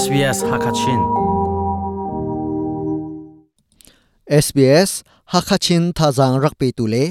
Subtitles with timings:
[0.00, 1.00] SBS Hakachin.
[4.44, 4.90] SBS
[5.32, 7.04] Hakachin thazang rakpe tule.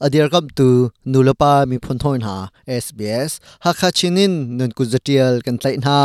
[0.00, 2.36] Adir kam tu nulapa mi phun ha.
[2.82, 5.98] SBS Hakachinin nun kuzatial kan tlai na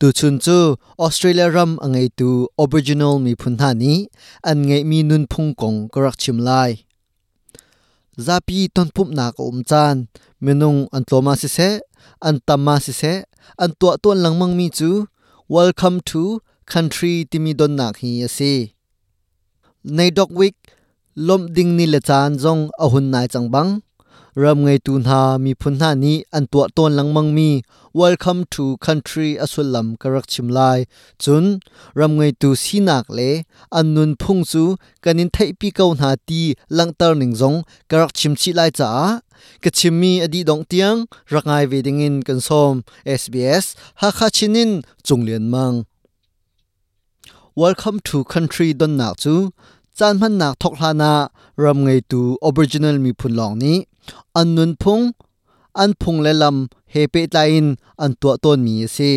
[0.00, 0.56] tu chun chu
[0.98, 3.54] Australia ram angai tu Aboriginal mi phun
[4.50, 6.70] an ngai mi nun phung kong korak chim lai
[8.26, 10.08] zapi ton na ko um chan.
[10.44, 11.80] Menung an tloma si se,
[12.20, 13.24] an tamma si se,
[13.62, 15.06] an tua ton langmang mi chu.
[15.48, 18.52] Welcome to country timi don na hi ase
[19.96, 20.56] nei dok week
[21.26, 23.70] lom ding ni le chan jong ahun nai changbang
[24.42, 27.50] ram ngai tu na mi phun na ni an tua ton langmang mi
[28.00, 30.78] welcome to country asulam karak chimlai
[31.22, 31.44] chun
[31.98, 33.30] ram ngai tu sinak le
[33.78, 34.64] an nun phung chu
[35.04, 36.42] kanin thai pi kau na ti
[36.76, 37.58] langtar ning zong
[37.90, 38.90] karak chimchi lai cha
[39.62, 40.98] ka chimmi adi dong tiang
[41.32, 42.74] rangai ve ding in kan som
[43.20, 43.64] SBS
[44.00, 44.70] ha kha chinin
[45.06, 45.76] chunglian mang
[47.62, 49.34] Welcome to country don nak chu
[49.98, 51.12] จานพันนักทกลานา
[51.62, 53.78] รำไงตูออริจินัลมีพุนลองนี้
[54.36, 55.00] อันนุนพง
[55.78, 57.66] อันพงและลำเฮเปตาอิน
[58.02, 59.12] อันตัวต้นมีสิ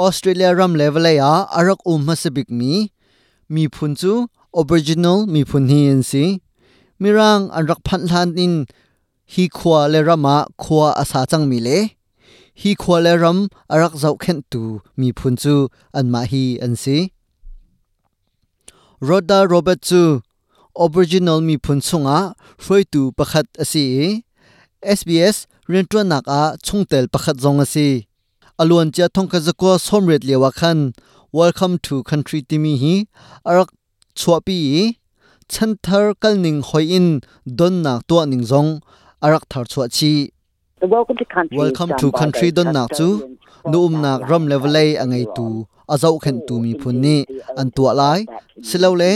[0.00, 2.72] ออสเตรเลียรัมเลเวลยาอรักอุมฮัสบิกมี
[3.54, 4.12] มีพุนจู
[4.56, 6.24] ออริจินัลมีพุนฮียนสิ
[7.00, 8.52] มีร่างอันรักพันลานอิน
[9.34, 11.68] ฮีควาและรามาควาอาสาจังมีเล
[12.60, 13.38] ฮีควาและรัม
[13.72, 14.62] อรักเจ้าเข็นตู
[15.00, 15.56] มีพุนจู
[15.96, 16.98] อันมาฮีอันสี
[19.02, 20.22] Rhoda Robert chu
[20.74, 24.24] Aboriginal mi phun chunga hroi tu pakhat asi.
[24.80, 28.08] SBS rentwa nak a chungtel pakhat zong asi.
[28.58, 30.94] Alon cha thongka zakwa somret lewa khan,
[31.30, 33.06] welcome to country timi hi,
[33.44, 33.68] arak
[34.16, 34.96] chhuapi
[35.46, 38.80] chanthar kalning hoin don nak to ning zong,
[39.20, 40.32] arak thar chhuwa chi.
[40.82, 41.16] Welcome
[41.96, 43.08] to country don nak chu
[43.70, 45.46] nu um nak ram level ai angai tu
[45.92, 47.16] azau khen tu mi phun ni
[47.60, 48.20] an tua lai
[48.68, 49.12] silo le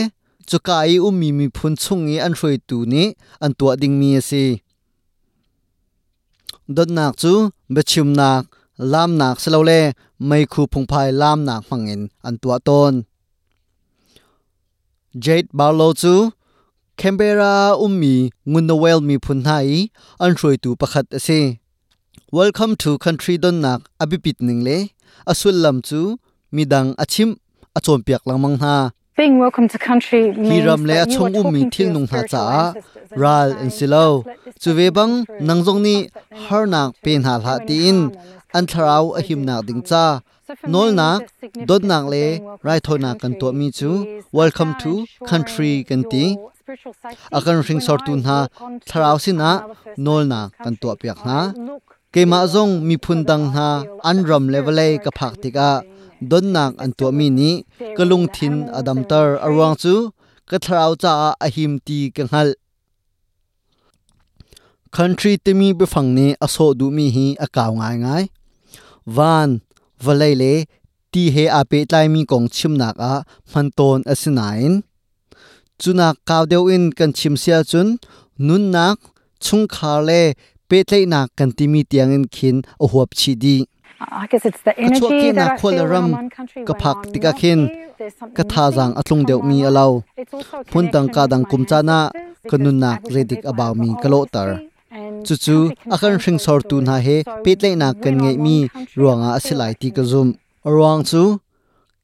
[0.49, 3.03] chukai um mi mi phun chungi an hroi tu ni
[3.45, 4.45] an tua ding mi ase
[6.77, 7.33] don nak chu
[7.75, 8.43] bechim nak
[8.93, 9.81] lam nak silo le
[10.29, 12.95] mai khu phung phai lam nak mangin an tua ton
[15.25, 16.15] Jade Barlow chu
[17.05, 18.15] คมเบราอุมมี
[18.53, 19.61] งุนเวลมีพุนไห้
[20.21, 21.29] อันช่วยตูประคัดเส
[22.39, 24.79] Welcome to country don nak abipit ning le
[25.31, 26.01] asul lam chu
[26.57, 27.31] midang achim
[27.79, 28.75] achom piak lang mang ha
[29.19, 32.45] Being welcome to country means Hiram le achong um mi thil nung ha cha
[33.23, 34.07] ral and silo
[34.63, 35.13] chu ve bang
[35.49, 35.97] nangjong ni
[36.45, 37.99] har nak pen hal ha ti in
[38.55, 40.05] อันทราวอหิมนักดิงจ้า
[40.75, 41.19] นอลนัก
[41.69, 42.17] ดดนักเล
[42.65, 43.91] ไรทนากันตัวมีจู
[44.39, 44.93] Welcome to
[45.31, 46.25] country กันตี
[47.35, 48.39] อาการริงสอดตุนฮะ
[48.89, 49.53] ทราวสินะ
[50.07, 51.39] นอลนักกันตัวเปียกฮะ
[52.13, 53.69] เกมาซงมีพุนดังฮะ
[54.07, 55.71] อันรำเลเวลเลกับผักติกะ
[56.31, 57.55] ดดนักอันตัวมีนี้
[57.97, 59.95] กะลุงทินอดัมเตอร์อรวงจู
[60.51, 61.13] กะทราวจ้า
[61.43, 62.51] อหิมตีกันฮัล
[64.97, 68.25] country ติมีไปฝั่งนี้อโศดูมีฮีอากาวง่ายง่าย
[69.17, 69.49] van
[70.05, 70.53] valai le
[71.13, 73.15] ti he a pe tlai mi kong chim nak a
[73.53, 74.73] man ton asinain
[75.81, 77.89] chunak kaw deu in kan chim sia chun
[78.47, 78.99] nun nak
[79.45, 80.23] chung khar le
[80.69, 83.57] pe tlai nak kan ti mi tiang in khin a huap chi di
[84.01, 86.65] I guess it's the energy that I feel when I'm one country.
[86.65, 90.05] when I'm there's something ka tha missing atlung deu from mi my alau life.
[90.17, 92.77] It's also a phun tang ka dang with kum my cha na ancestors ka nun
[92.81, 94.49] because nak redik abaw mi got ka lo old tar
[94.91, 95.57] chu chu
[95.89, 97.43] contains hring sor tu na he stories.
[97.45, 98.57] pe tlai nak So kan I'm mi
[99.01, 100.29] ruanga asilai ti ka zum.
[100.65, 101.23] Ruang chu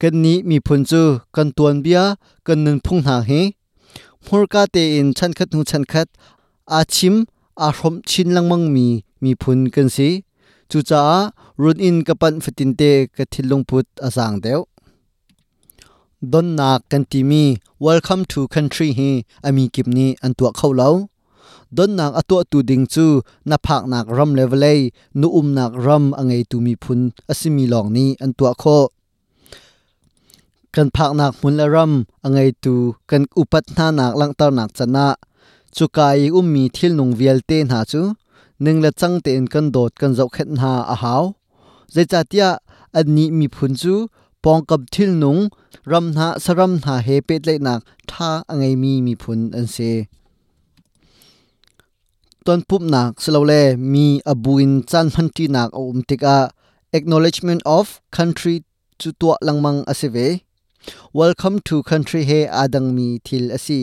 [0.00, 1.02] kan ni mi phun chu
[1.36, 2.04] kan tuan bia
[2.47, 3.41] kan nun phung na he.
[4.26, 6.08] Mur ka te in chan khat nu chan khat
[6.78, 7.14] a chim
[7.66, 8.86] a hrom chin langmang mi
[9.22, 10.08] mi phun kan si.
[10.70, 11.03] Chu cha
[11.62, 14.60] run in ka pan fitin te ka thilung put asang deu.
[16.32, 17.42] Don nak kan ti mi
[17.86, 19.10] welcome to country hi
[19.47, 20.91] ami kipni an tua kholo
[21.77, 23.06] don nak ato tu ding chu
[23.49, 24.78] na phak nak ram level ai
[25.21, 27.01] nu um nak ram angai tu mi phun
[27.33, 28.78] asimi long ni an tua kho
[30.74, 31.92] kan phak nak mun la ram
[32.27, 32.74] angai tu
[33.10, 35.07] kan upat na nak lang tar nak chana
[35.77, 38.03] chukai um mi thil nung vial te na chu
[38.65, 41.24] ning la chang te in kan dot kan zau khet na a haw
[41.95, 42.48] zai cha tia
[42.98, 43.95] ani mi phun chu
[44.42, 45.41] pong kap thil nung
[45.91, 47.80] ram na saram na he pe le nak
[48.10, 49.91] tha angai mi mi phun an se
[52.47, 53.63] ton pup nak slowle
[53.93, 56.37] mi abuin chan phan ti nak om tika
[56.98, 58.57] acknowledgement of country
[59.01, 60.27] chu to langmang aseve
[61.21, 63.81] welcome to country he adang mi thil asi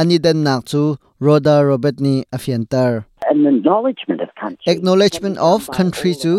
[0.00, 0.82] ani dan nak chu
[1.26, 2.90] roda robert ni afiantar
[3.30, 4.66] an acknowledgement of country.
[4.72, 6.34] acknowledgement of country chu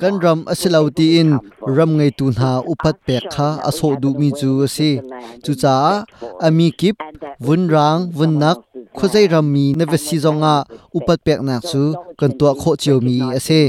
[0.00, 1.30] kan ram asilau ti in
[1.76, 4.90] ram ngei tu na upat pek kha aso du mi chu ase
[5.44, 5.74] chu cha
[6.46, 6.96] ami kip
[7.44, 8.58] vun rang vun nak
[8.98, 10.54] khozai ram mi na vesi zonga
[10.96, 11.82] upat pek nak chu
[12.18, 13.60] kan tua kho chiu mi ase.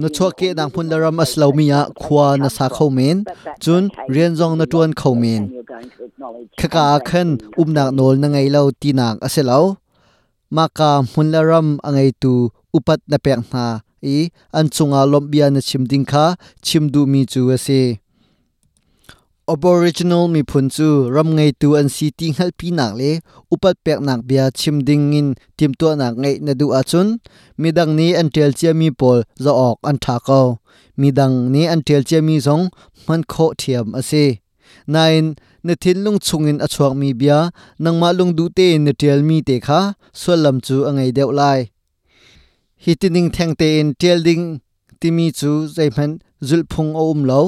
[0.00, 3.16] No chho ke dang phun la ram aslau mi ya khwa na sa khau men,
[3.62, 3.82] chun
[4.12, 5.42] rian zong na tuan khau men.
[6.58, 7.28] Khaka khan
[7.60, 9.60] umnak nol na ngai lo ti nak ase lo.
[10.56, 12.34] Maka mun la ram angai tu,
[12.76, 13.64] upat na pek na
[14.14, 14.16] i,
[14.58, 16.24] an chunga lombia na chimding kha
[16.66, 17.82] chimdu mi chu ase
[19.48, 23.10] aboriginal mi phun chu ram ngai tu an si ti hal pi nak le,
[23.52, 27.08] upat pek nak bia chimding in tim tu nak ngai na du achun
[27.58, 30.42] midang ni an tel chia mi pol zo ok an tha ko.
[31.00, 32.64] Midang ni an tel chia mi zong,
[33.08, 34.24] man kho thiam ase
[34.86, 35.34] nain,
[35.66, 37.38] na thin lung chungin achuak mi bia
[37.82, 39.80] nangma lung du te na tel mi te kha
[40.20, 41.60] solam chu angai deu lai.
[42.84, 44.44] Hitining thengte in telding
[45.00, 46.12] timi chu zaiman
[46.48, 47.42] zulphung o um lo.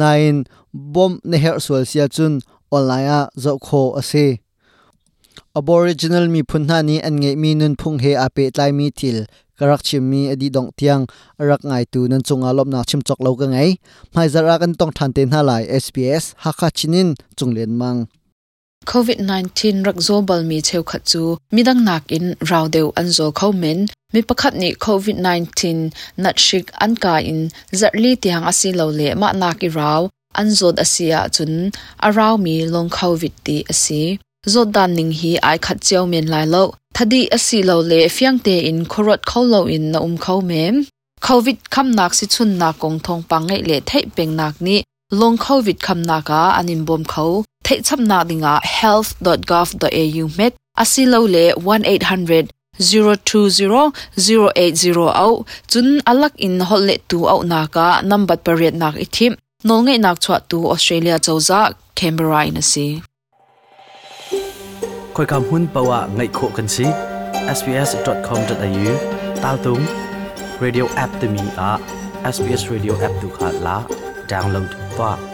[0.00, 0.44] Nain
[0.94, 2.40] bom ne her sual sia chun
[2.70, 4.26] online a zo kho ase
[5.58, 9.18] aboriginal mi phunna ni an ngei mi nun phung he ape tlai mi til
[9.58, 11.02] karak chim mi adi dong tiang
[11.48, 13.70] rak ngai tu nan chunga lop na chim chok lo ka ngai
[14.14, 17.08] mai zara kan tong than te na lai sps hakha chinin
[17.38, 18.00] chunglen mang
[18.92, 21.22] COVID-19 rak zo bal mi cheu khat chu
[21.54, 23.78] midang nak in raw deu an zo khau men
[24.12, 25.62] mi pakhat ni COVID-19
[26.22, 27.40] nat shik an ka in
[27.80, 30.00] zarli tiang asi lo le ma nak i raw
[30.40, 31.52] an zot asia chun
[32.06, 34.02] arau mi long COVID ti asi
[34.52, 36.62] zot dan ning hi ai khat cheu men lai lo
[36.96, 40.74] thadi asi lo le fyang te in khorot khau lo in na um khau mem
[41.26, 44.76] COVID kham nak si chun na kong thong pangai le thai peng nak ni
[45.20, 47.30] long COVID kham na ka anin bom khau
[47.66, 50.52] thei chap na dinga health.gov.au met
[50.82, 52.46] asilo le 1800
[52.78, 59.34] 020 080 au chun alak in holle tu au na ka number pariat nak ithim
[59.66, 62.86] นงเงนักชวตูออสเตรเลียเจ้าจักแคนเบราอินสี
[65.14, 66.86] คอยคำหุ้นปะวะไงโคกันสี
[67.56, 68.92] sbs.com.au
[69.42, 69.80] ตาตุง
[70.62, 71.72] radio app ตมีอะ
[72.34, 73.76] sbs radio app ดูขาดละ
[74.30, 74.66] ดาวน์โหลด
[74.98, 75.27] ตัว